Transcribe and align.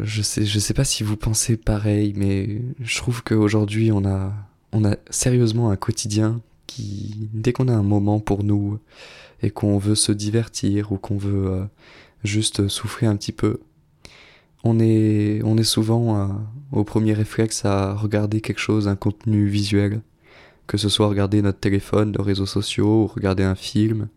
je, 0.00 0.22
sais, 0.22 0.44
je 0.44 0.58
sais 0.58 0.74
pas 0.74 0.84
si 0.84 1.02
vous 1.02 1.16
pensez 1.16 1.56
pareil, 1.56 2.14
mais 2.16 2.60
je 2.80 2.98
trouve 2.98 3.22
qu'aujourd'hui 3.22 3.92
on 3.92 4.04
a, 4.04 4.32
on 4.72 4.84
a 4.84 4.96
sérieusement 5.10 5.70
un 5.70 5.76
quotidien 5.76 6.40
qui, 6.66 7.28
dès 7.32 7.52
qu'on 7.52 7.68
a 7.68 7.72
un 7.72 7.82
moment 7.82 8.20
pour 8.20 8.44
nous 8.44 8.78
et 9.42 9.50
qu'on 9.50 9.78
veut 9.78 9.94
se 9.94 10.12
divertir 10.12 10.92
ou 10.92 10.98
qu'on 10.98 11.16
veut 11.16 11.46
euh, 11.46 11.64
juste 12.24 12.68
souffrir 12.68 13.10
un 13.10 13.16
petit 13.16 13.32
peu, 13.32 13.60
on 14.64 14.80
est, 14.80 15.40
on 15.44 15.56
est 15.56 15.64
souvent 15.64 16.18
euh, 16.18 16.26
au 16.72 16.84
premier 16.84 17.12
réflexe 17.12 17.64
à 17.64 17.94
regarder 17.94 18.40
quelque 18.40 18.58
chose, 18.58 18.88
un 18.88 18.96
contenu 18.96 19.46
visuel, 19.46 20.00
que 20.66 20.76
ce 20.76 20.88
soit 20.88 21.08
regarder 21.08 21.42
notre 21.42 21.60
téléphone, 21.60 22.14
nos 22.16 22.24
réseaux 22.24 22.46
sociaux, 22.46 23.04
ou 23.04 23.06
regarder 23.06 23.44
un 23.44 23.54
film. 23.54 24.08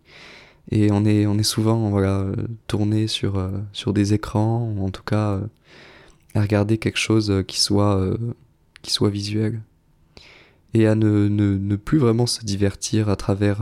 Et 0.71 0.91
on 0.91 1.05
est, 1.05 1.25
on 1.25 1.37
est 1.37 1.43
souvent 1.43 1.89
voilà, 1.89 2.27
tourné 2.67 3.07
sur, 3.07 3.37
euh, 3.37 3.51
sur 3.73 3.93
des 3.93 4.13
écrans, 4.13 4.73
en 4.79 4.89
tout 4.89 5.03
cas 5.03 5.31
euh, 5.33 5.41
à 6.33 6.41
regarder 6.41 6.77
quelque 6.77 6.99
chose 6.99 7.43
qui 7.47 7.59
soit, 7.59 8.01
qui 8.81 8.91
soit 8.91 9.09
visuel. 9.09 9.61
Et 10.73 10.87
à 10.87 10.95
ne, 10.95 11.27
ne, 11.27 11.57
ne, 11.57 11.75
plus 11.75 11.97
vraiment 11.97 12.25
se 12.25 12.45
divertir 12.45 13.09
à 13.09 13.17
travers, 13.17 13.61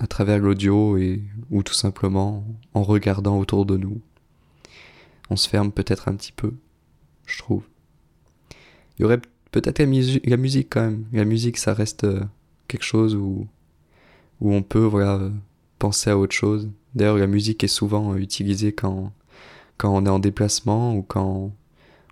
à 0.00 0.06
travers 0.08 0.40
l'audio 0.40 0.96
et, 0.98 1.22
ou 1.52 1.62
tout 1.62 1.74
simplement 1.74 2.44
en 2.74 2.82
regardant 2.82 3.38
autour 3.38 3.64
de 3.64 3.76
nous 3.76 4.00
on 5.30 5.36
se 5.36 5.48
ferme 5.48 5.72
peut-être 5.72 6.08
un 6.08 6.14
petit 6.14 6.32
peu, 6.32 6.52
je 7.26 7.38
trouve. 7.38 7.64
Il 8.98 9.02
y 9.02 9.04
aurait 9.04 9.20
peut-être 9.50 9.78
la, 9.78 9.86
musique 10.36 10.68
quand 10.70 10.82
même. 10.82 11.06
La 11.12 11.24
musique, 11.24 11.56
ça 11.56 11.74
reste 11.74 12.04
euh, 12.04 12.20
quelque 12.68 12.84
chose 12.84 13.14
où, 13.14 13.46
où 14.40 14.52
on 14.52 14.62
peut 14.62 14.84
voilà, 14.84 15.30
penser 15.84 16.10
à 16.10 16.18
autre 16.18 16.34
chose. 16.34 16.70
D'ailleurs, 16.94 17.18
la 17.18 17.26
musique 17.26 17.62
est 17.64 17.68
souvent 17.68 18.12
euh, 18.12 18.16
utilisée 18.16 18.72
quand, 18.72 19.12
quand 19.76 19.94
on 19.94 20.06
est 20.06 20.10
en 20.10 20.18
déplacement 20.18 20.94
ou 20.96 21.02
quand 21.02 21.52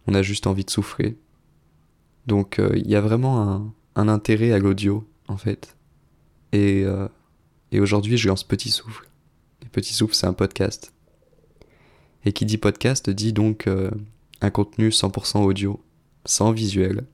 on 0.06 0.14
a 0.14 0.22
juste 0.22 0.46
envie 0.46 0.64
de 0.64 0.70
souffler. 0.70 1.16
Donc 2.26 2.58
euh, 2.58 2.72
il 2.76 2.88
y 2.88 2.96
a 2.96 3.00
vraiment 3.00 3.40
un, 3.42 3.72
un 3.96 4.08
intérêt 4.08 4.52
à 4.52 4.58
l'audio, 4.58 5.06
en 5.28 5.36
fait. 5.36 5.76
Et, 6.52 6.84
et 7.70 7.80
aujourd'hui, 7.80 8.18
je 8.18 8.28
lance 8.28 8.44
Petit 8.44 8.70
Souffle. 8.70 9.08
Et 9.64 9.68
Petit 9.70 9.94
Souffle, 9.94 10.14
c'est 10.14 10.26
un 10.26 10.34
podcast. 10.34 10.92
Et 12.24 12.32
qui 12.32 12.44
dit 12.44 12.58
podcast 12.58 13.10
dit 13.10 13.32
donc 13.32 13.66
euh, 13.66 13.90
un 14.40 14.50
contenu 14.50 14.90
100% 14.90 15.42
audio, 15.42 15.82
sans 16.24 16.52
visuel, 16.52 17.04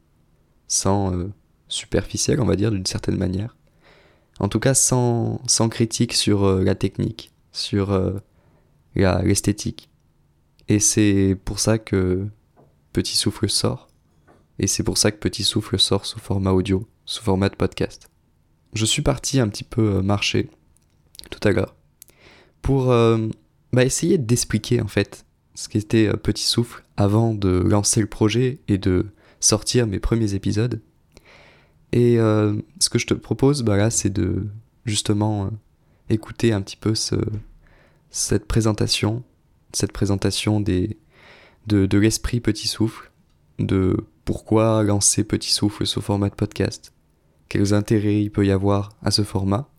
sans 0.66 1.14
euh, 1.14 1.32
superficiel, 1.68 2.40
on 2.40 2.46
va 2.46 2.56
dire 2.56 2.70
d'une 2.70 2.86
certaine 2.86 3.16
manière. 3.16 3.56
En 4.40 4.48
tout 4.48 4.60
cas, 4.60 4.74
sans, 4.74 5.40
sans 5.46 5.68
critique 5.68 6.12
sur 6.12 6.44
euh, 6.44 6.62
la 6.62 6.74
technique, 6.74 7.32
sur 7.52 7.98
l'esthétique. 8.94 9.90
Et 10.68 10.80
c'est 10.80 11.36
pour 11.44 11.60
ça 11.60 11.78
que 11.78 12.26
Petit 12.92 13.16
Souffle 13.16 13.48
sort. 13.48 13.88
Et 14.58 14.66
c'est 14.66 14.82
pour 14.82 14.98
ça 14.98 15.10
que 15.10 15.18
Petit 15.18 15.44
Souffle 15.44 15.78
sort 15.78 16.06
sous 16.06 16.18
format 16.18 16.52
audio, 16.52 16.86
sous 17.04 17.22
format 17.22 17.48
de 17.48 17.56
podcast. 17.56 18.08
Je 18.74 18.84
suis 18.84 19.02
parti 19.02 19.40
un 19.40 19.48
petit 19.48 19.64
peu 19.64 20.02
marcher 20.02 20.50
tout 21.30 21.40
à 21.46 21.52
l'heure 21.52 21.74
pour 22.60 22.92
bah, 23.72 23.84
essayer 23.84 24.18
d'expliquer 24.18 24.80
en 24.80 24.88
fait 24.88 25.26
ce 25.54 25.68
qu'était 25.68 26.06
euh, 26.06 26.14
Petit 26.14 26.44
Souffle 26.44 26.84
avant 26.96 27.34
de 27.34 27.48
lancer 27.48 28.00
le 28.00 28.06
projet 28.06 28.60
et 28.68 28.78
de 28.78 29.06
sortir 29.40 29.86
mes 29.86 29.98
premiers 29.98 30.34
épisodes. 30.34 30.80
Et 31.92 32.18
euh, 32.18 32.54
ce 32.78 32.90
que 32.90 32.98
je 32.98 33.06
te 33.06 33.14
propose 33.14 33.62
bah 33.62 33.76
là, 33.76 33.90
c'est 33.90 34.10
de 34.10 34.46
justement 34.84 35.46
euh, 35.46 35.50
écouter 36.10 36.52
un 36.52 36.60
petit 36.60 36.76
peu 36.76 36.94
ce, 36.94 37.16
cette 38.10 38.46
présentation, 38.46 39.22
cette 39.72 39.92
présentation 39.92 40.60
de, 40.60 40.96
l'esprit 41.96 42.40
Petit 42.40 42.68
Souffle, 42.68 43.10
de 43.58 43.96
pourquoi 44.24 44.82
lancer 44.82 45.24
Petit 45.24 45.52
Souffle 45.52 45.86
sous 45.86 46.00
format 46.00 46.28
de 46.28 46.34
podcast, 46.34 46.92
quels 47.48 47.72
intérêts 47.72 48.22
il 48.22 48.30
peut 48.30 48.46
y 48.46 48.50
avoir 48.50 48.90
à 49.02 49.10
ce 49.10 49.22
format, 49.22 49.70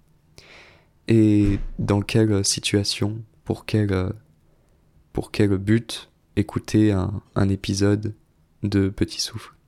et 1.07 1.59
dans 1.77 2.01
quelle 2.01 2.43
situation 2.45 3.21
pour 3.45 3.65
quel, 3.65 3.93
euh, 3.93 5.57
but 5.57 6.09
écouter 6.35 6.91
un 6.91 7.49
épisode 7.49 8.13
de 8.63 8.87
Petit 8.87 9.19
Souffle. 9.19 9.58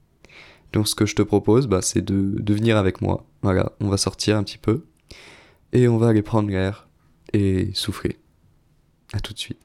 Donc 0.74 0.88
ce 0.88 0.96
que 0.96 1.06
je 1.06 1.16
te 1.16 1.22
propose, 1.22 1.68
bah, 1.68 1.82
c'est 1.82 2.02
de, 2.02 2.36
de 2.40 2.54
venir 2.54 2.78
avec 2.78 3.02
moi. 3.02 3.26
Voilà, 3.42 3.72
on 3.80 3.90
va 3.90 3.98
sortir 3.98 4.38
un 4.38 4.44
petit 4.44 4.58
peu 4.58 4.86
et 5.74 5.88
on 5.88 5.98
va 5.98 6.09
aller 6.09 6.22
prendre 6.22 6.50
l'air 6.50 6.88
et 7.34 7.72
souffler. 7.74 8.18
À 9.14 9.20
tout 9.20 9.34
de 9.34 9.40
suite. 9.40 9.59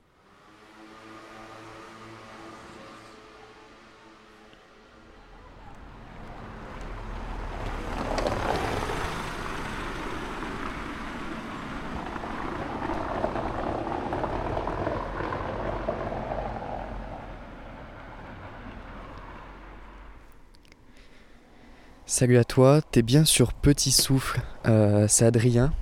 Salut 22.18 22.38
à 22.38 22.44
toi, 22.44 22.80
t'es 22.80 23.02
bien 23.02 23.26
sur 23.26 23.52
Petit 23.52 23.92
Souffle, 23.92 24.40
euh, 24.64 25.04
c'est 25.06 25.26
Adrien. 25.26 25.74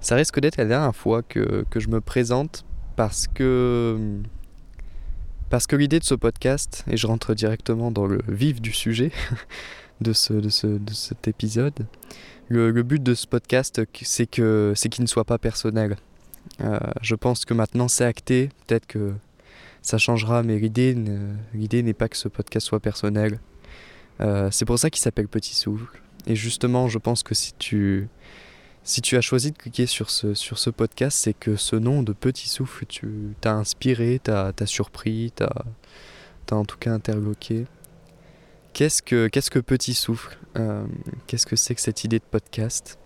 Ça 0.00 0.14
risque 0.14 0.38
d'être 0.38 0.56
la 0.56 0.66
dernière 0.66 0.94
fois 0.94 1.24
que, 1.24 1.64
je 1.74 1.88
me 1.88 2.00
présente 2.00 2.64
parce 2.94 3.26
que 3.26 4.20
parce 5.48 5.66
que 5.66 5.74
l'idée 5.74 5.98
de 5.98 6.04
ce 6.04 6.14
podcast, 6.14 6.84
et 6.88 6.96
je 6.96 7.08
rentre 7.08 7.34
directement 7.34 7.90
dans 7.90 8.06
le 8.06 8.20
vif 8.28 8.60
du 8.60 8.72
sujet 8.72 9.10
de, 10.00 10.12
ce, 10.12 10.32
de, 10.32 10.48
ce, 10.48 10.68
de 10.68 10.92
cet 10.92 11.26
épisode, 11.26 11.88
le, 12.46 12.70
but 12.84 13.02
de 13.02 13.14
ce 13.14 13.26
podcast, 13.26 13.80
c'est 14.02 14.30
que 14.30 14.74
qu'il 14.76 15.02
ne 15.02 15.08
soit 15.08 15.24
pas 15.24 15.38
personnel. 15.38 15.96
Euh, 16.60 16.78
je 17.02 17.16
pense 17.16 17.44
que 17.44 17.52
maintenant 17.52 17.88
c'est 17.88 18.04
acté, 18.04 18.50
peut-être 18.68 18.86
que 18.86 19.14
ça 19.82 19.98
changera, 19.98 20.44
mais 20.44 20.58
l'idée 20.60 20.94
n'est 21.82 21.94
pas 21.94 22.08
que 22.08 22.16
ce 22.16 22.28
podcast 22.28 22.64
soit 22.64 22.78
personnel. 22.78 23.40
Euh, 24.20 24.48
c'est 24.50 24.64
pour 24.64 24.78
ça 24.78 24.90
qu'il 24.90 25.00
s'appelle 25.00 25.28
Petit 25.28 25.54
Souffle. 25.54 26.00
Et 26.26 26.36
justement, 26.36 26.88
je 26.88 26.98
pense 26.98 27.22
que 27.22 27.34
si 27.34 27.54
tu, 27.54 28.08
si 28.84 29.00
tu 29.00 29.16
as 29.16 29.20
choisi 29.20 29.52
de 29.52 29.56
cliquer 29.56 29.86
sur 29.86 30.10
ce, 30.10 30.34
sur 30.34 30.58
ce 30.58 30.70
podcast, 30.70 31.18
c'est 31.18 31.34
que 31.34 31.56
ce 31.56 31.76
nom 31.76 32.02
de 32.02 32.12
Petit 32.12 32.48
Souffle 32.48 32.86
tu 32.86 33.34
t'as 33.40 33.52
inspiré, 33.52 34.20
t'as 34.22 34.52
as 34.58 34.66
surpris, 34.66 35.32
t'as 35.34 35.50
as 36.50 36.54
en 36.54 36.64
tout 36.64 36.78
cas 36.78 36.92
interloqué. 36.92 37.66
Qu'est-ce 38.72 39.02
que, 39.02 39.28
que 39.28 39.58
Petit 39.58 39.94
Souffle 39.94 40.38
euh, 40.56 40.84
Qu'est-ce 41.26 41.46
que 41.46 41.56
c'est 41.56 41.74
que 41.74 41.80
cette 41.80 42.04
idée 42.04 42.18
de 42.18 42.24
podcast? 42.24 42.98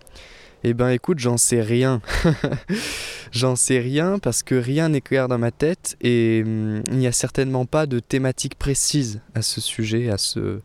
Eh 0.63 0.73
ben 0.73 0.89
écoute, 0.89 1.19
j'en 1.19 1.37
sais 1.37 1.61
rien. 1.61 2.01
j'en 3.35 3.57
sais 3.57 3.79
rien 3.79 4.17
parce 4.17 4.41
que 4.43 4.55
rien 4.55 4.89
n'est 4.89 5.01
clair 5.01 5.27
dans 5.27 5.37
ma 5.37 5.51
tête 5.51 5.97
et 6.01 6.41
hum, 6.45 6.81
il 6.87 6.97
n'y 6.97 7.07
a 7.07 7.11
certainement 7.11 7.65
pas 7.65 7.85
de 7.85 7.99
thématique 7.99 8.55
précise 8.55 9.21
à 9.35 9.41
ce 9.41 9.59
sujet, 9.61 10.09
à 10.09 10.17
ce, 10.17 10.61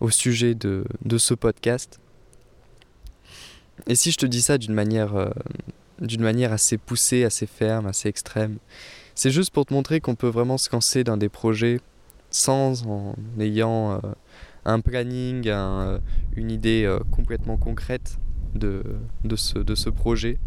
au 0.00 0.10
sujet 0.10 0.54
de, 0.54 0.84
de 1.04 1.18
ce 1.18 1.34
podcast. 1.34 2.00
Et 3.86 3.94
si 3.94 4.10
je 4.10 4.16
te 4.16 4.26
dis 4.26 4.40
ça 4.40 4.56
d'une 4.56 4.72
manière, 4.72 5.14
euh, 5.16 5.28
manière 6.18 6.52
assez 6.52 6.78
poussée, 6.78 7.24
assez 7.24 7.46
ferme, 7.46 7.86
assez 7.86 8.08
extrême, 8.08 8.56
c'est 9.14 9.30
juste 9.30 9.50
pour 9.50 9.66
te 9.66 9.74
montrer 9.74 10.00
qu'on 10.00 10.14
peut 10.14 10.28
vraiment 10.28 10.58
se 10.58 10.70
lancer 10.72 11.04
dans 11.04 11.18
des 11.18 11.28
projets 11.28 11.80
sans 12.30 12.86
en 12.86 13.14
ayant 13.38 13.92
euh, 13.92 13.98
un 14.64 14.80
planning, 14.80 15.44
euh, 15.46 15.98
une 16.36 16.50
idée 16.50 16.90
complètement 17.10 17.58
concrète 17.58 18.18
de, 18.54 18.82
de, 19.24 19.36
ce, 19.36 19.58
de 19.58 19.74
ce 19.74 19.90
projet. 19.90 20.38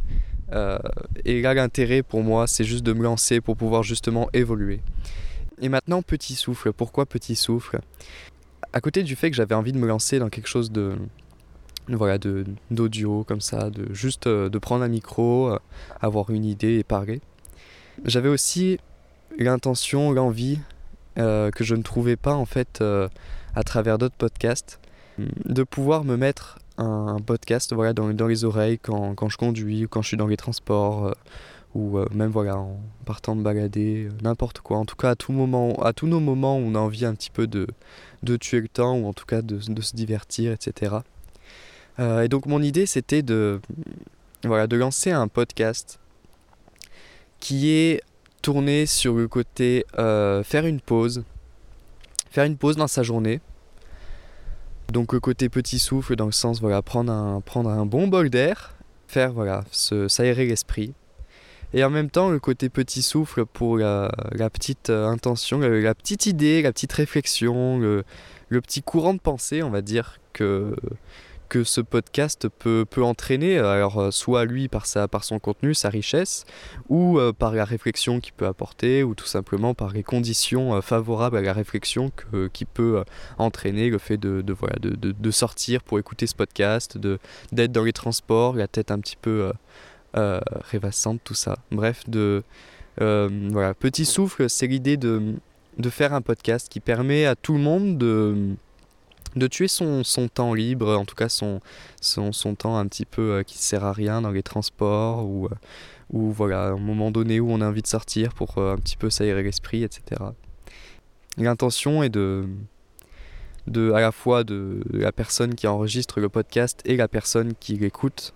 Et 0.51 1.41
là, 1.41 1.53
l'intérêt 1.53 2.03
pour 2.03 2.23
moi, 2.23 2.47
c'est 2.47 2.63
juste 2.63 2.83
de 2.83 2.93
me 2.93 3.03
lancer 3.03 3.41
pour 3.41 3.57
pouvoir 3.57 3.83
justement 3.83 4.29
évoluer. 4.33 4.81
Et 5.61 5.69
maintenant, 5.69 6.01
petit 6.01 6.35
souffle. 6.35 6.71
Pourquoi 6.71 7.05
petit 7.05 7.35
souffle? 7.35 7.79
À 8.73 8.81
côté 8.81 9.03
du 9.03 9.15
fait 9.15 9.29
que 9.31 9.35
j'avais 9.35 9.55
envie 9.55 9.71
de 9.71 9.77
me 9.77 9.87
lancer 9.87 10.19
dans 10.19 10.29
quelque 10.29 10.47
chose 10.47 10.71
de 10.71 10.95
voilà 11.89 12.17
de 12.17 12.45
d'audio 12.69 13.23
comme 13.23 13.39
ça 13.39 13.69
de 13.69 13.93
juste 13.93 14.27
euh, 14.27 14.49
de 14.49 14.57
prendre 14.57 14.83
un 14.83 14.89
micro 14.89 15.49
euh, 15.51 15.59
avoir 16.01 16.29
une 16.31 16.43
idée 16.43 16.79
et 16.79 16.83
parler 16.83 17.21
j'avais 18.03 18.27
aussi 18.27 18.77
l'intention 19.37 20.11
l'envie 20.11 20.59
euh, 21.17 21.49
que 21.49 21.63
je 21.63 21.75
ne 21.75 21.81
trouvais 21.81 22.17
pas 22.17 22.33
en 22.33 22.45
fait 22.45 22.83
à 23.55 23.63
travers 23.63 23.97
d'autres 23.97 24.17
podcasts 24.17 24.79
de 25.17 25.63
pouvoir 25.63 26.03
me 26.03 26.17
mettre 26.17 26.59
un, 26.77 27.17
podcast 27.25 27.73
voilà 27.73 27.93
dans, 27.93 28.13
dans 28.13 28.27
les 28.27 28.43
oreilles 28.43 28.79
quand, 28.79 29.15
quand, 29.15 29.29
je 29.29 29.37
conduis 29.37 29.85
ou 29.85 29.87
quand 29.87 30.01
je 30.01 30.09
suis 30.09 30.17
dans 30.17 30.27
les 30.27 30.37
transports 30.37 31.15
ou 31.75 31.99
même 32.11 32.29
voilà 32.29 32.57
en 32.57 32.79
partant 33.05 33.35
de 33.35 33.41
balader 33.41 34.09
n'importe 34.21 34.59
quoi 34.59 34.77
en 34.77 34.85
tout 34.85 34.95
cas 34.95 35.11
à 35.11 35.15
tout 35.15 35.31
moment 35.31 35.73
à 35.83 35.93
tous 35.93 36.07
nos 36.07 36.19
moments 36.19 36.57
on 36.57 36.75
a 36.75 36.79
envie 36.79 37.05
un 37.05 37.13
petit 37.13 37.29
peu 37.29 37.45
de 37.47 37.67
de 38.23 38.37
tuer 38.37 38.61
le 38.61 38.67
temps 38.67 38.97
ou 38.97 39.07
en 39.07 39.13
tout 39.13 39.25
cas 39.25 39.41
de, 39.41 39.59
se 39.59 39.95
divertir, 39.95 40.51
etc. 40.51 40.97
Euh, 41.99 42.21
et 42.21 42.27
donc 42.27 42.45
mon 42.45 42.61
idée 42.61 42.85
c'était 42.85 43.21
de, 43.21 43.59
voilà, 44.43 44.67
de 44.67 44.75
lancer 44.75 45.11
un 45.11 45.27
podcast 45.27 45.99
qui 47.39 47.71
est 47.71 48.01
tourner 48.41 48.85
sur 48.85 49.15
le 49.15 49.27
côté 49.27 49.85
euh, 49.97 50.43
faire 50.43 50.65
une 50.65 50.79
pause, 50.79 51.23
faire 52.29 52.45
une 52.45 52.57
pause 52.57 52.75
dans 52.77 52.87
sa 52.87 53.03
journée. 53.03 53.39
Donc 54.91 55.13
le 55.13 55.19
côté 55.19 55.49
petit 55.49 55.79
souffle 55.79 56.15
dans 56.15 56.25
le 56.25 56.31
sens 56.31 56.61
voilà 56.61 56.81
prendre 56.81 57.11
un, 57.11 57.85
bon 57.85 58.07
bol 58.07 58.29
d'air, 58.29 58.75
faire 59.07 59.33
voilà 59.33 59.63
s'aérer 59.71 60.45
l'esprit. 60.45 60.93
Et 61.73 61.83
en 61.83 61.89
même 61.89 62.09
temps 62.09 62.29
le 62.29 62.39
côté 62.39 62.69
petit 62.69 63.01
souffle 63.01 63.45
pour 63.45 63.77
la, 63.77 64.09
petite 64.51 64.89
euh, 64.89 65.07
intention, 65.07 65.59
la, 65.59 65.93
petite 65.93 66.25
idée, 66.25 66.61
la 66.61 66.71
petite 66.71 66.93
réflexion, 66.93 67.77
le, 67.77 68.05
le 68.47 68.61
petit 68.61 68.81
courant 68.81 69.13
de 69.13 69.19
pensée 69.19 69.61
on 69.63 69.69
va 69.69 69.81
dire 69.81 70.19
que 70.31 70.75
que 71.47 71.63
ce 71.63 71.81
podcast 71.81 72.47
peut, 72.49 72.85
peut 72.89 73.03
entraîner, 73.03 73.57
alors 73.57 73.99
euh, 73.99 74.11
soit 74.11 74.45
lui 74.45 74.67
par, 74.67 74.85
sa, 74.85 75.07
par 75.07 75.23
son 75.23 75.39
contenu, 75.39 75.73
sa 75.73 75.89
richesse, 75.89 76.45
ou 76.89 77.19
euh, 77.19 77.33
par 77.33 77.53
la 77.53 77.65
réflexion 77.65 78.19
qu'il 78.19 78.33
peut 78.33 78.45
apporter, 78.45 79.03
ou 79.03 79.15
tout 79.15 79.25
simplement 79.25 79.73
par 79.73 79.91
les 79.91 80.03
conditions 80.03 80.75
euh, 80.75 80.81
favorables 80.81 81.37
à 81.37 81.41
la 81.41 81.53
réflexion 81.53 82.11
que, 82.15 82.47
qui 82.47 82.65
peut 82.65 83.03
entraîner 83.37 83.89
le 83.89 83.97
fait 83.97 84.17
de, 84.17 84.41
de 84.41 84.53
voilà, 84.53 84.75
de, 84.79 84.89
de, 84.91 85.11
de, 85.11 85.31
sortir 85.31 85.83
pour 85.83 85.99
écouter 85.99 86.27
ce 86.27 86.35
podcast, 86.35 86.97
d'être 87.51 87.71
dans 87.71 87.83
les 87.83 87.93
transports, 87.93 88.55
la 88.55 88.67
tête 88.67 88.91
un 88.91 88.99
petit 88.99 89.17
peu 89.19 89.51
rêvassante, 90.13 91.21
tout 91.23 91.33
ça. 91.35 91.57
Bref, 91.71 92.03
de, 92.07 92.43
voilà, 92.97 93.73
petit 93.73 94.05
souffle, 94.05 94.49
c'est 94.49 94.67
l'idée 94.67 94.97
de, 94.97 95.35
de 95.77 95.89
faire 95.89 96.13
un 96.13 96.21
podcast 96.21 96.69
qui 96.69 96.79
permet 96.79 97.25
à 97.25 97.35
tout 97.35 97.53
le 97.53 97.59
monde 97.59 97.97
de 97.97 98.55
de 99.37 99.47
tuer 99.47 99.67
son, 99.67 100.03
son, 100.03 100.27
temps 100.27 100.53
libre, 100.53 100.95
en 100.95 101.05
tout 101.05 101.15
cas 101.15 101.29
son, 101.29 101.61
son, 102.01 102.31
son 102.31 102.55
temps 102.55 102.77
un 102.77 102.87
petit 102.87 103.05
peu 103.05 103.31
euh, 103.31 103.43
qui 103.43 103.57
sert 103.57 103.83
à 103.83 103.93
rien 103.93 104.21
dans 104.21 104.31
les 104.31 104.43
transports 104.43 105.25
ou, 105.25 105.45
euh, 105.45 105.49
ou 106.11 106.31
voilà, 106.31 106.67
un 106.67 106.77
moment 106.77 107.11
donné 107.11 107.39
où 107.39 107.49
on 107.51 107.61
a 107.61 107.67
envie 107.67 107.81
de 107.81 107.87
sortir 107.87 108.33
pour 108.33 108.57
euh, 108.57 108.73
un 108.73 108.77
petit 108.77 108.97
peu 108.97 109.09
s'aérer 109.09 109.43
l'esprit, 109.43 109.83
etc. 109.83 110.21
L'intention 111.37 112.03
est 112.03 112.09
de, 112.09 112.45
de, 113.67 113.91
à 113.91 114.01
la 114.01 114.11
fois 114.11 114.43
de 114.43 114.81
la 114.91 115.11
personne 115.11 115.55
qui 115.55 115.67
enregistre 115.67 116.19
le 116.19 116.29
podcast 116.29 116.81
et 116.85 116.97
la 116.97 117.07
personne 117.07 117.53
qui 117.59 117.75
l'écoute, 117.75 118.33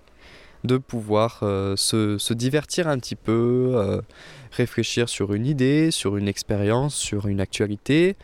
de 0.64 0.78
pouvoir 0.78 1.40
se, 1.40 2.20
se, 2.20 2.34
divertir 2.36 2.88
un 2.88 3.00
petit 3.00 3.16
peu, 3.16 4.00
réfléchir 4.52 5.10
sur 5.10 5.34
une 5.34 5.48
idée, 5.48 5.90
sur 5.90 6.18
une 6.18 6.28
expérience, 6.28 6.94
sur 6.94 7.28
une 7.28 7.42
actualité, 7.42 8.16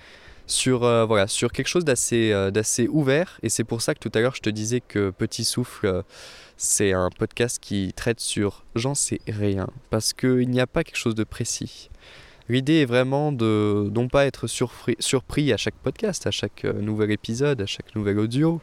sur, 0.47 0.85
euh, 0.85 1.05
voilà, 1.05 1.27
sur 1.27 1.51
quelque 1.51 1.67
chose 1.67 1.85
d'assez 1.85 2.31
euh, 2.31 2.49
d'assez 2.49 2.88
ouvert. 2.88 3.38
Et 3.44 3.49
c'est 3.49 3.65
pour 3.65 3.81
ça 3.81 3.94
que 3.94 3.99
tout 3.99 4.11
à 4.17 4.21
l'heure 4.21 4.35
je 4.35 4.41
te 4.41 4.49
disais 4.49 4.81
que 4.81 5.11
Petit 5.11 5.44
Souffle, 5.44 5.85
euh, 5.85 6.01
c'est 6.55 6.94
un 6.94 7.09
podcast 7.09 7.59
qui 7.61 7.94
traite 7.95 8.19
sur 8.19 8.63
j'en 8.73 8.95
sais 8.95 9.19
rien. 9.27 9.67
Parce 9.89 10.13
qu'il 10.13 10.49
n'y 10.49 10.61
a 10.61 10.67
pas 10.67 10.83
quelque 10.83 10.97
chose 10.97 11.15
de 11.15 11.25
précis. 11.25 11.89
L'idée 12.49 12.81
est 12.81 12.85
vraiment 12.85 13.33
de 13.33 13.91
non 13.94 14.07
pas 14.07 14.25
être 14.25 14.47
surpris, 14.47 14.95
surpris 14.99 15.51
à 15.51 15.57
chaque 15.57 15.75
podcast, 15.75 16.25
à 16.27 16.31
chaque 16.31 16.63
nouvel 16.63 17.11
épisode, 17.11 17.61
à 17.61 17.65
chaque 17.65 17.94
nouvel 17.94 18.19
audio, 18.19 18.61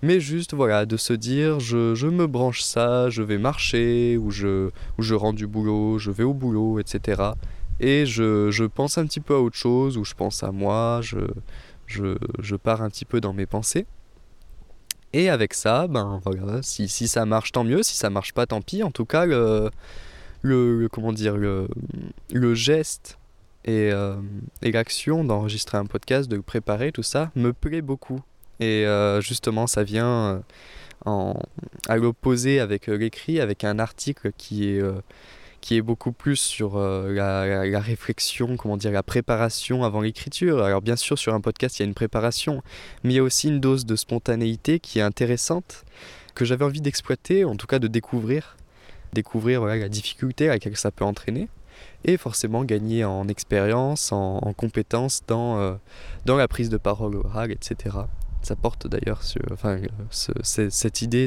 mais 0.00 0.20
juste 0.20 0.54
voilà 0.54 0.86
de 0.86 0.96
se 0.96 1.12
dire 1.12 1.58
je, 1.58 1.96
je 1.96 2.06
me 2.06 2.28
branche 2.28 2.62
ça, 2.62 3.10
je 3.10 3.22
vais 3.22 3.38
marcher, 3.38 4.16
ou 4.16 4.30
je, 4.30 4.70
ou 4.96 5.02
je 5.02 5.16
rends 5.16 5.32
du 5.32 5.48
boulot, 5.48 5.98
je 5.98 6.12
vais 6.12 6.22
au 6.22 6.34
boulot, 6.34 6.78
etc 6.78 7.32
et 7.80 8.06
je, 8.06 8.50
je, 8.50 8.64
pense 8.64 8.98
un 8.98 9.06
petit 9.06 9.20
peu 9.20 9.34
à 9.34 9.40
autre 9.40 9.56
chose, 9.56 9.96
ou 9.96 10.04
je 10.04 10.14
pense 10.14 10.42
à 10.42 10.52
moi, 10.52 11.00
je, 11.02 11.18
je, 11.86 12.16
je, 12.38 12.56
pars 12.56 12.82
un 12.82 12.90
petit 12.90 13.06
peu 13.06 13.20
dans 13.20 13.32
mes 13.32 13.46
pensées. 13.46 13.86
Et 15.12 15.28
avec 15.28 15.54
ça, 15.54 15.88
ben 15.88 16.20
voilà, 16.24 16.62
si, 16.62 16.88
si 16.88 17.08
ça 17.08 17.24
marche, 17.24 17.52
tant 17.52 17.64
mieux, 17.64 17.82
si 17.82 17.96
ça 17.96 18.10
marche 18.10 18.32
pas, 18.32 18.46
tant 18.46 18.60
pis. 18.60 18.82
En 18.82 18.90
tout 18.90 19.06
cas, 19.06 19.24
le, 19.24 19.70
le, 20.42 20.88
comment 20.88 21.12
dire, 21.12 21.36
le, 21.36 21.68
le 22.30 22.54
geste 22.54 23.18
et, 23.64 23.90
euh, 23.92 24.16
et 24.62 24.72
l'action 24.72 25.24
d'enregistrer 25.24 25.78
un 25.78 25.86
podcast, 25.86 26.30
de 26.30 26.36
le 26.36 26.42
préparer, 26.42 26.92
tout 26.92 27.02
ça, 27.02 27.30
me 27.34 27.52
plaît 27.52 27.82
beaucoup. 27.82 28.20
Et 28.60 28.86
euh, 28.86 29.20
justement, 29.20 29.66
ça 29.66 29.82
vient 29.84 30.06
euh, 30.06 30.38
en, 31.06 31.40
à 31.88 31.96
l'opposé 31.96 32.60
avec 32.60 32.86
l'écrit, 32.86 33.40
avec 33.40 33.64
un 33.64 33.78
article 33.78 34.32
qui 34.36 34.68
est 34.68 34.82
qui 35.60 35.76
est 35.76 35.82
beaucoup 35.82 36.12
plus 36.12 36.36
sur 36.36 36.76
euh, 36.76 37.12
la, 37.12 37.80
réflexion, 37.80 38.56
comment 38.56 38.76
dire, 38.76 38.92
la 38.92 39.02
préparation 39.02 39.84
avant 39.84 40.00
l'écriture. 40.00 40.62
Alors 40.62 40.80
bien 40.80 40.96
sûr, 40.96 41.18
sur 41.18 41.34
un 41.34 41.40
podcast, 41.40 41.78
il 41.78 41.82
y 41.82 41.84
a 41.84 41.88
une 41.88 41.94
préparation, 41.94 42.62
mais 43.04 43.14
il 43.14 43.16
y 43.16 43.18
a 43.18 43.22
aussi 43.22 43.48
une 43.48 43.60
dose 43.60 43.86
de 43.86 43.96
spontanéité 43.96 44.80
qui 44.80 44.98
est 44.98 45.02
intéressante, 45.02 45.84
que 46.34 46.44
j'avais 46.44 46.64
envie 46.64 46.80
d'exploiter, 46.80 47.44
en 47.44 47.56
tout 47.56 47.66
cas 47.66 47.78
de 47.78 47.88
découvrir, 47.88 48.56
découvrir 49.12 49.64
la 49.64 49.88
difficulté 49.88 50.48
à 50.48 50.52
laquelle 50.52 50.76
ça 50.76 50.90
peut 50.90 51.04
entraîner, 51.04 51.48
et 52.04 52.16
forcément 52.16 52.64
gagner 52.64 53.04
en 53.04 53.28
expérience, 53.28 54.12
en, 54.12 54.38
en 54.38 54.52
compétences 54.52 55.22
dans, 55.26 55.58
euh, 55.58 55.74
dans 56.24 56.36
la 56.36 56.48
prise 56.48 56.70
de 56.70 56.78
parole 56.78 57.16
orale, 57.16 57.52
etc 57.52 57.98
ça 58.42 58.56
porte 58.56 58.86
d'ailleurs 58.86 59.22
sur 59.22 59.42
enfin, 59.52 59.78
cette 60.10 61.02
idée, 61.02 61.26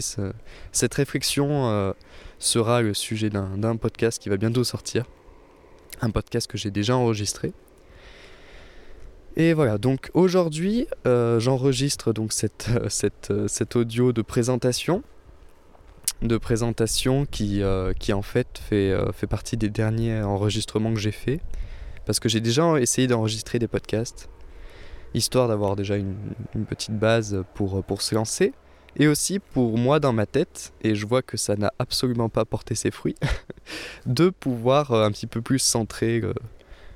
cette 0.71 0.93
réflexion 0.93 1.69
euh, 1.69 1.93
sera 2.39 2.81
le 2.81 2.93
sujet 2.93 3.29
d'un 3.29 3.75
podcast 3.77 4.21
qui 4.21 4.29
va 4.29 4.37
bientôt 4.37 4.63
sortir. 4.63 5.05
Un 6.01 6.09
podcast 6.09 6.47
que 6.49 6.57
j'ai 6.57 6.71
déjà 6.71 6.97
enregistré. 6.97 7.53
Et 9.35 9.53
voilà, 9.53 9.77
donc 9.77 10.11
aujourd'hui 10.13 10.87
euh, 11.07 11.39
j'enregistre 11.39 12.13
donc 12.13 12.33
cette, 12.33 12.69
cet 12.89 13.75
audio 13.75 14.11
de 14.11 14.21
présentation. 14.21 15.03
De 16.21 16.37
présentation 16.37 17.25
qui, 17.25 17.61
euh, 17.61 17.93
qui 17.93 18.13
en 18.13 18.21
fait 18.21 18.59
fait, 18.69 18.95
fait 19.13 19.27
partie 19.27 19.57
des 19.57 19.69
derniers 19.69 20.21
enregistrements 20.21 20.93
que 20.93 20.99
j'ai 20.99 21.11
fait. 21.11 21.39
Parce 22.05 22.19
que 22.19 22.27
j'ai 22.27 22.41
déjà 22.41 22.79
essayé 22.79 23.07
d'enregistrer 23.07 23.59
des 23.59 23.67
podcasts 23.67 24.29
histoire 25.13 25.47
d'avoir 25.47 25.75
déjà 25.75 25.95
une, 25.95 26.15
petite 26.67 26.97
base 26.97 27.43
pour, 27.53 27.83
pour 27.83 28.01
se 28.01 28.15
lancer. 28.15 28.53
Et 28.95 29.07
aussi 29.07 29.39
pour 29.39 29.77
moi 29.77 29.99
dans 29.99 30.13
ma 30.13 30.27
tête, 30.27 30.71
et 30.81 30.93
je 30.93 31.07
vois 31.07 31.23
que 31.23 31.35
ça 31.35 31.55
n'a 31.55 31.73
absolument 31.79 32.29
pas 32.29 32.45
porté 32.45 32.75
ses 32.75 32.91
fruits, 32.91 33.15
de 34.05 34.29
pouvoir 34.29 34.91
euh, 34.91 35.05
un 35.05 35.11
petit 35.11 35.25
peu 35.25 35.41
plus 35.41 35.59
centrer 35.59 36.19
le, 36.19 36.35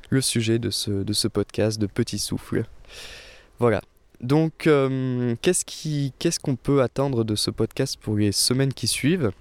le 0.10 0.22
sujet 0.22 0.60
de 0.60 0.69
ce, 0.69 0.92
de 0.92 1.14
ce 1.14 1.28
podcast 1.28 1.80
de 1.80 1.88
Petit 1.88 2.19
Souffle. 2.19 2.66
Voilà. 3.58 3.81
Donc, 4.22 4.68
euh, 4.68 5.36
qu'est-ce 5.42 6.40
qu'on 6.40 6.56
peut 6.56 6.84
attendre 6.84 7.24
de 7.24 7.36
ce 7.36 7.50
podcast 7.50 7.98
pour 8.00 8.16
les 8.16 8.31
semaines 8.31 8.74
qui 8.74 8.88
suivent? 8.88 9.31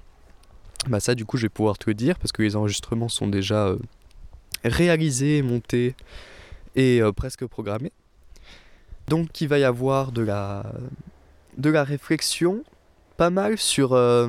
Bah 0.88 1.00
ça, 1.00 1.14
du 1.14 1.26
coup, 1.26 1.36
je 1.36 1.42
vais 1.42 1.50
pouvoir 1.50 1.76
te 1.76 1.90
le 1.90 1.94
dire 1.94 2.18
parce 2.18 2.32
que 2.32 2.42
les 2.42 2.56
enregistrements 2.56 3.08
sont 3.08 3.26
déjà 3.26 3.66
euh, 3.66 3.78
réalisés, 4.64 5.42
montés 5.42 5.94
et 6.74 7.00
presque 7.16 7.46
programmés. 7.46 7.92
Donc 9.08 9.40
il 9.40 9.48
va 9.48 9.58
y 9.58 9.64
avoir 9.64 10.10
de 10.10 10.22
la, 10.22 10.64
réflexion, 11.84 12.64
pas 13.16 13.30
mal 13.30 13.56
sur, 13.56 13.92
euh, 13.92 14.28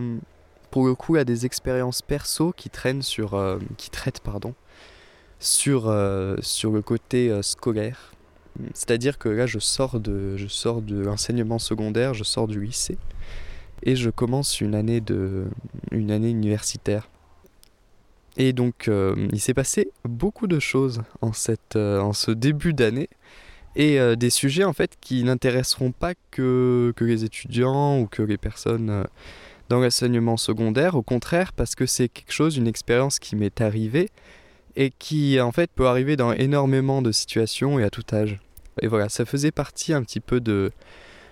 pour 0.69 0.86
le 0.86 0.93
coup, 0.93 1.15
à 1.15 1.24
des 1.24 1.46
expériences 1.46 2.01
perso 2.01 2.53
qui 2.55 2.69
traînent 2.69 3.01
sur, 3.01 3.34
euh, 3.34 3.57
qui 3.77 3.89
traitent 3.89 4.19
pardon, 4.19 4.53
sur, 5.39 5.88
euh, 5.88 6.36
le 6.36 6.81
côté 6.81 7.41
scolaire. 7.41 8.12
C'est-à-dire 8.74 9.17
que 9.17 9.29
là, 9.29 9.46
je 9.46 9.60
sors 9.60 10.00
de, 10.00 10.36
je 10.38 10.48
sors 10.48 10.81
de 10.81 11.00
l'enseignement 11.00 11.60
secondaire, 11.60 12.13
je 12.13 12.24
sors 12.24 12.48
du 12.48 12.63
lycée 12.63 12.98
et 13.84 13.96
je 13.96 14.10
commence 14.10 14.62
une 14.62 14.74
année 14.74 15.01
de, 15.01 15.46
une 15.91 16.12
année 16.12 16.29
universitaire. 16.29 17.10
Et 18.36 18.53
donc, 18.53 18.88
il 18.88 19.39
s'est 19.39 19.55
passé 19.55 19.89
beaucoup 20.03 20.46
de 20.46 20.60
choses 20.60 21.01
en 21.22 21.34
ce 21.34 22.31
début 22.31 22.74
d'année 22.74 23.10
et 23.77 24.00
euh, 24.00 24.15
des 24.15 24.31
sujets 24.31 24.63
en 24.65 24.74
fait 24.74 24.98
qui 25.00 25.24
n'intéresseront 25.24 25.91
pas 25.91 26.13
que, 26.31 26.93
les 27.00 27.24
étudiants 27.24 28.00
ou 28.00 28.07
que 28.07 28.24
les 28.24 28.38
personnes 28.38 28.89
euh, 28.89 29.03
dans 29.69 29.79
l'enseignement 29.79 30.36
secondaire, 30.36 30.96
au 30.96 31.03
contraire 31.03 31.53
parce 31.53 31.75
que 31.75 31.86
c'est 31.86 32.10
quelque 32.10 32.34
chose, 32.34 32.57
une 32.57 32.67
expérience 32.67 33.19
qui 33.19 33.36
m'est 33.36 33.62
arrivée 33.62 34.10
et 34.75 34.91
qui 34.98 35.39
en 35.39 35.51
fait 35.51 35.69
peut 35.74 35.88
arriver 35.88 36.17
dans 36.17 36.34
énormément 36.34 37.01
de 37.01 37.12
situations 37.12 37.79
et 37.79 37.84
à 37.84 37.89
tout 37.89 38.03
âge. 38.12 38.39
Et 38.81 38.88
voilà, 38.88 39.10
ça 39.10 39.25
faisait 39.25 39.51
partie 39.51 39.93
un 39.93 40.03
petit 40.03 40.19
peu 40.19 40.39
de, 40.39 40.72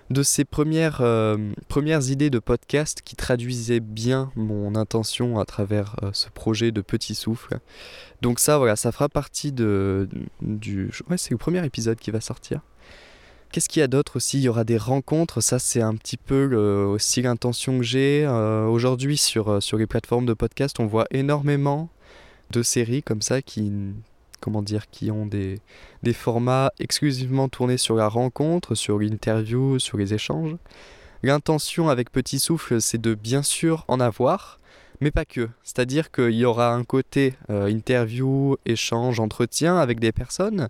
de 0.09 0.23
ces 0.23 0.45
premières, 0.45 1.01
euh, 1.01 1.37
premières 1.67 2.09
idées 2.09 2.29
de 2.29 2.39
podcast 2.39 3.01
qui 3.03 3.15
traduisaient 3.15 3.79
bien 3.79 4.31
mon 4.35 4.75
intention 4.75 5.39
à 5.39 5.45
travers 5.45 5.95
euh, 6.03 6.11
ce 6.13 6.29
projet 6.29 6.71
de 6.71 6.81
Petit 6.81 7.15
Souffle. 7.15 7.59
Donc 8.21 8.39
ça, 8.39 8.57
voilà, 8.57 8.75
ça 8.75 8.91
fera 8.91 9.09
partie 9.09 9.51
de, 9.51 10.07
du... 10.41 10.91
Ouais, 11.09 11.17
c'est 11.17 11.31
le 11.31 11.37
premier 11.37 11.65
épisode 11.65 11.97
qui 11.97 12.11
va 12.11 12.21
sortir. 12.21 12.61
Qu'est-ce 13.51 13.69
qu'il 13.69 13.79
y 13.79 13.83
a 13.83 13.87
d'autre 13.87 14.17
aussi? 14.17 14.39
Il 14.39 14.43
y 14.43 14.49
aura 14.49 14.63
des 14.63 14.77
rencontres, 14.77 15.41
ça 15.41 15.59
c'est 15.59 15.81
un 15.81 15.95
petit 15.95 16.17
peu 16.17 16.55
aussi 16.55 17.21
l'intention 17.21 17.77
que 17.77 17.83
j'ai. 17.83 18.25
Euh, 18.25 18.65
aujourd'hui 18.65 19.17
sur, 19.17 19.61
sur 19.63 19.77
les 19.77 19.87
plateformes 19.87 20.25
de 20.25 20.33
podcast, 20.33 20.79
on 20.79 20.85
voit 20.85 21.07
énormément 21.11 21.89
de 22.51 22.63
séries 22.63 23.01
comme 23.01 23.21
ça 23.21 23.41
qui, 23.41 23.71
comment 24.39 24.61
dire, 24.61 24.89
qui 24.89 25.11
ont 25.11 25.25
des, 25.25 25.59
des 26.03 26.13
formats 26.13 26.71
exclusivement 26.79 27.49
tournés 27.49 27.77
sur 27.77 27.95
la 27.95 28.07
rencontre, 28.07 28.75
sur 28.75 28.99
l'interview, 28.99 29.79
sur 29.79 29.97
les 29.97 30.13
échanges. 30.13 30.55
L'intention 31.23 31.89
avec 31.89 32.11
Petit 32.11 32.39
Souffle, 32.39 32.81
c'est 32.81 33.01
de 33.01 33.15
bien 33.15 33.41
sûr 33.41 33.85
en 33.87 33.99
avoir, 33.99 34.59
mais 35.01 35.11
pas 35.11 35.25
que. 35.25 35.49
C'est-à-dire 35.63 36.11
qu'il 36.11 36.35
y 36.35 36.45
aura 36.45 36.73
un 36.73 36.83
côté 36.83 37.33
euh, 37.49 37.67
interview, 37.67 38.57
échange, 38.65 39.19
entretien 39.19 39.77
avec 39.77 39.99
des 39.99 40.11
personnes, 40.11 40.69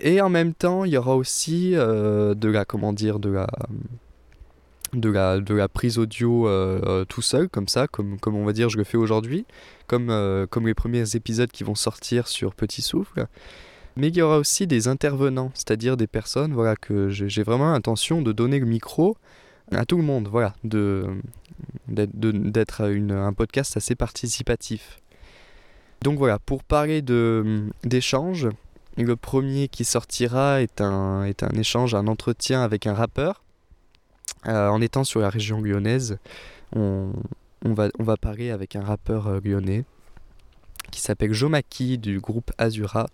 et 0.00 0.20
en 0.20 0.28
même 0.28 0.54
temps, 0.54 0.84
il 0.84 0.92
y 0.92 0.96
aura 0.96 1.14
aussi 1.14 1.72
euh, 1.74 2.34
de 2.34 2.48
la, 2.48 2.64
comment 2.64 2.92
dire, 2.92 3.18
de 3.18 3.30
la, 3.30 3.46
de 4.92 5.10
la, 5.10 5.40
de 5.40 5.54
la 5.54 5.68
prise 5.68 5.98
audio 5.98 6.48
euh, 6.48 7.04
tout 7.04 7.22
seul, 7.22 7.48
comme 7.48 7.68
ça, 7.68 7.86
comme, 7.86 8.18
comme 8.18 8.36
on 8.36 8.44
va 8.44 8.52
dire, 8.52 8.68
je 8.68 8.78
le 8.78 8.84
fais 8.84 8.96
aujourd'hui, 8.96 9.46
comme, 9.86 10.46
comme 10.50 10.66
les 10.66 10.74
premiers 10.74 11.16
épisodes 11.16 11.50
qui 11.50 11.64
vont 11.64 11.74
sortir 11.74 12.28
sur 12.28 12.54
Petit 12.54 12.82
Souffle. 12.82 13.26
Mais 13.96 14.08
il 14.08 14.16
y 14.16 14.22
aura 14.22 14.38
aussi 14.38 14.66
des 14.66 14.88
intervenants, 14.88 15.50
c'est-à-dire 15.54 15.96
des 15.96 16.06
personnes, 16.06 16.52
voilà, 16.52 16.76
que 16.76 17.10
j'ai 17.10 17.42
vraiment 17.42 17.72
l'intention 17.72 18.22
de 18.22 18.32
donner 18.32 18.60
le 18.60 18.66
micro 18.66 19.16
à 19.72 19.84
tout 19.84 19.96
le 19.96 20.02
monde, 20.02 20.28
voilà, 20.28 20.54
d'être 20.64 22.82
un 22.82 23.32
podcast 23.32 23.76
assez 23.76 23.94
participatif. 23.94 25.00
Donc 26.02 26.18
voilà, 26.18 26.38
pour 26.38 26.64
parler 26.64 27.02
d'échanges, 27.84 28.48
le 28.96 29.16
premier 29.16 29.68
qui 29.68 29.84
sortira 29.84 30.62
est 30.62 30.80
un, 30.80 31.24
est 31.24 31.42
un 31.42 31.50
échange, 31.50 31.94
un 31.94 32.06
entretien 32.06 32.62
avec 32.62 32.86
un 32.86 32.94
rappeur. 32.94 33.42
Euh, 34.46 34.68
en 34.68 34.80
étant 34.80 35.04
sur 35.04 35.20
la 35.20 35.28
région 35.28 35.60
lyonnaise, 35.60 36.18
on, 36.74 37.12
va, 37.64 37.88
on 37.98 38.04
va 38.04 38.16
parler 38.16 38.50
avec 38.50 38.76
un 38.76 38.82
rappeur 38.82 39.26
euh, 39.26 39.40
lyonnais 39.44 39.84
qui 40.90 41.00
s'appelle 41.00 41.32
Jomaki 41.32 41.98
du 41.98 42.20
groupe 42.20 42.50
Azura. 42.58 43.06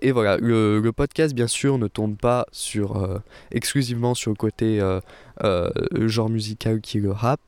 Et 0.00 0.12
voilà, 0.12 0.36
le, 0.36 0.90
podcast 0.92 1.34
bien 1.34 1.48
sûr 1.48 1.76
ne 1.78 1.88
tourne 1.88 2.16
pas 2.16 2.46
euh, 2.76 3.18
exclusivement 3.50 4.14
sur 4.14 4.30
le 4.30 4.36
côté 4.36 4.80
euh, 4.80 5.00
euh, 5.42 5.70
genre 6.06 6.30
musical 6.30 6.80
qui 6.80 6.98
est 6.98 7.00
le 7.00 7.10
rap. 7.10 7.40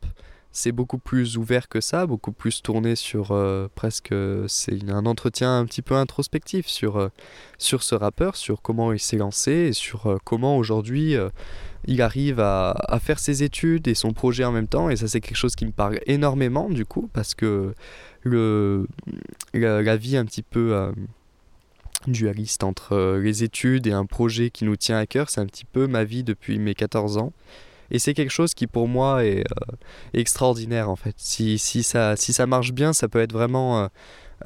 C'est 0.52 0.73
beaucoup 0.73 0.99
plus 0.99 1.37
ouvert 1.37 1.69
que 1.69 1.80
ça, 1.80 2.07
beaucoup 2.07 2.33
plus 2.33 2.62
tourné 2.62 2.97
sur 2.97 3.37
presque. 3.76 4.12
C'est 4.49 4.90
un 4.90 5.07
entretien 5.07 5.59
un 5.59 5.64
petit 5.64 5.83
peu 5.83 5.95
introspectif 5.95 6.66
sur, 6.66 7.09
sur 7.59 7.85
ce 7.85 7.95
rappeur, 7.95 8.35
sur 8.35 8.61
comment 8.61 8.92
il 8.92 8.99
s'est 8.99 9.16
lancé 9.16 9.52
et 9.52 9.73
sur 9.73 10.19
comment 10.25 10.57
aujourd'hui 10.57 11.16
il 11.87 12.02
arrive 12.02 12.40
à, 12.40 12.73
à, 12.73 12.99
faire 12.99 13.21
ses 13.21 13.45
études 13.45 13.87
et 13.87 13.95
son 13.95 14.12
projet 14.12 14.45
en 14.45 14.50
même 14.50 14.66
temps. 14.66 14.90
Et 14.90 14.97
ça, 14.97 15.07
c'est 15.07 15.21
quelque 15.21 15.37
chose 15.37 15.54
qui 15.54 15.66
me 15.66 15.73
parle 15.73 16.00
énormément 16.07 16.69
du 16.69 16.85
coup, 16.85 17.09
parce 17.12 17.35
que 17.35 17.73
le, 18.23 18.88
la, 19.54 19.97
vie 19.97 20.16
un 20.16 20.25
petit 20.25 20.42
peu 20.42 20.90
dualiste 22.07 22.64
entre 22.64 22.92
euh, 22.92 23.21
les 23.21 23.45
études 23.45 23.87
et 23.87 23.92
un 23.92 24.07
projet 24.07 24.50
qui 24.50 24.64
nous 24.64 24.76
tient 24.76 24.99
à 24.99 25.07
cœur. 25.07 25.30
C'est 25.30 25.40
un 25.40 25.47
petit 25.47 25.64
peu 25.64 25.87
ma 25.87 26.04
vie 26.04 26.25
depuis 26.25 26.59
mes 26.59 26.75
14 26.75 27.19
ans. 27.19 27.33
Et 27.90 27.99
c'est 27.99 28.14
quelque 28.14 28.30
chose 28.30 28.54
qui 28.54 28.66
pour 28.66 28.88
moi 28.88 29.25
est, 29.25 29.40
euh, 29.40 29.75
extraordinaire 30.14 30.90
en 30.90 30.97
fait. 30.97 31.14
Si, 31.16 31.59
ça, 31.59 32.16
si 32.16 32.32
ça 32.32 32.47
marche 32.47 32.73
bien, 32.73 32.92
ça 32.92 33.09
peut 33.09 33.20
être 33.20 33.32
vraiment 33.32 33.88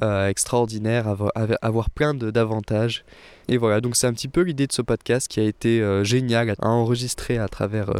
euh, 0.01 0.27
extraordinaire, 0.27 1.07
avoir, 1.07 1.31
avoir 1.61 1.89
plein 1.89 2.13
d'avantages. 2.13 3.05
Et 3.47 3.57
voilà, 3.57 3.81
donc 3.81 3.95
c'est 3.95 4.07
un 4.07 4.13
petit 4.13 4.27
peu 4.27 4.41
l'idée 4.41 4.67
de 4.67 4.73
ce 4.73 4.81
podcast 4.81 5.27
qui 5.27 5.39
a 5.39 5.43
été 5.43 5.83
génial 6.03 6.55
à 6.61 6.67
enregistrer 6.67 7.37
à 7.37 7.47
travers 7.47 7.91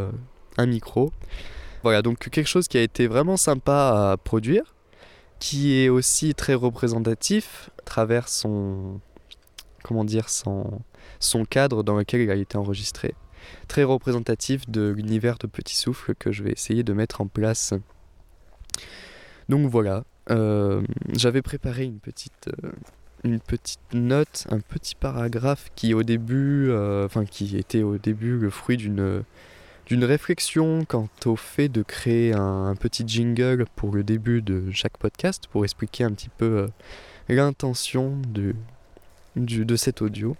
un 0.57 0.65
micro. 0.65 1.11
Voilà, 1.83 2.01
donc 2.01 2.17
quelque 2.17 2.47
chose 2.47 2.67
qui 2.67 2.77
a 2.77 2.81
été 2.81 3.05
vraiment 3.05 3.37
sympa 3.37 4.11
à 4.13 4.17
produire, 4.17 4.73
qui 5.39 5.77
est 5.77 5.89
aussi 5.89 6.33
très 6.33 6.55
représentatif 6.55 7.69
à 7.79 7.83
travers 7.83 8.27
son, 8.27 8.99
comment 9.83 10.03
dire, 10.03 10.29
son, 10.29 10.81
son 11.19 11.45
cadre 11.45 11.83
dans 11.83 11.95
lequel 11.95 12.21
il 12.21 12.31
a 12.31 12.35
été 12.35 12.57
enregistré. 12.57 13.13
Très 13.67 13.83
représentatif 13.83 14.69
de 14.69 14.89
l'univers 14.89 15.37
de 15.37 15.47
Petit 15.47 15.75
Souffle 15.75 16.15
que 16.15 16.31
je 16.31 16.43
vais 16.43 16.51
essayer 16.51 16.83
de 16.83 16.93
mettre 16.93 17.21
en 17.21 17.27
place. 17.27 17.73
Donc 19.49 19.69
voilà, 19.69 20.03
euh, 20.31 20.81
j'avais 21.13 21.41
préparé 21.41 21.83
une 21.83 21.99
petite, 21.99 22.49
euh, 22.63 22.71
une 23.23 23.39
petite 23.39 23.93
note, 23.93 24.47
un 24.49 24.59
petit 24.59 24.95
paragraphe 24.95 25.69
qui 25.75 25.93
au 25.93 26.03
début, 26.03 26.69
euh, 26.69 27.07
qui 27.29 27.57
était 27.57 27.83
au 27.83 27.97
début 27.97 28.37
le 28.37 28.49
fruit 28.49 28.77
d'une 28.77 29.23
d'une 29.85 30.03
réflexion 30.03 30.83
quant 30.83 31.07
au 31.25 31.35
fait 31.35 31.69
de 31.69 31.83
créer 31.83 32.33
un, 32.33 32.73
petit 32.75 33.03
jingle 33.07 33.67
pour 33.75 33.93
le 33.93 34.03
début 34.03 34.41
de 34.41 34.71
chaque 34.71 34.97
podcast 34.97 35.45
pour 35.51 35.63
expliquer 35.63 36.03
un 36.05 36.11
petit 36.11 36.29
peu 36.35 36.67
l'intention 37.29 38.19
de 38.25 39.75
cet 39.75 40.01
audio. 40.01 40.35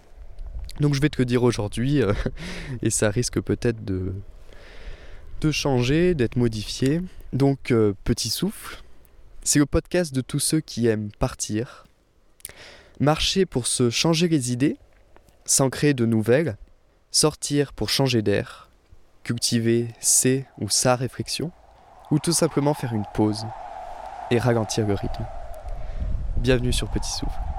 Donc 0.80 0.94
je 0.94 1.00
vais 1.00 1.08
te 1.08 1.18
le 1.18 1.24
dire 1.24 1.42
aujourd'hui, 1.42 2.02
euh, 2.02 2.12
et 2.82 2.90
ça 2.90 3.10
risque 3.10 3.40
peut-être 3.40 3.84
de, 3.84 4.12
changer, 5.50 6.14
d'être 6.14 6.36
modifié. 6.36 7.00
Donc 7.32 7.70
euh, 7.70 7.94
Petit 8.04 8.30
Souffle, 8.30 8.82
c'est 9.42 9.58
le 9.60 9.66
podcast 9.66 10.12
de 10.14 10.20
tous 10.20 10.40
ceux 10.40 10.60
qui 10.60 10.88
aiment 10.88 11.10
partir, 11.18 11.84
marcher 12.98 13.46
pour 13.46 13.66
se 13.66 13.90
changer 13.90 14.28
les 14.28 14.52
idées, 14.52 14.76
s'en 15.44 15.70
créer 15.70 15.94
de 15.94 16.04
nouvelles, 16.04 16.56
sortir 17.12 17.72
pour 17.72 17.88
changer 17.88 18.22
d'air, 18.22 18.68
cultiver 19.22 19.88
ses 20.00 20.46
ou 20.58 20.68
sa 20.68 20.96
réflexion, 20.96 21.52
ou 22.10 22.18
tout 22.18 22.32
simplement 22.32 22.74
faire 22.74 22.92
une 22.92 23.06
pause 23.14 23.46
et 24.30 24.38
ralentir 24.38 24.86
le 24.86 24.94
rythme. 24.94 25.24
Bienvenue 26.38 26.72
sur 26.72 26.90
Petit 26.90 27.10
Souffle. 27.10 27.55